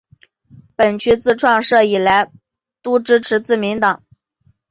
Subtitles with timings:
[0.75, 2.31] 本区自创设以来
[2.81, 4.03] 都支持自民党。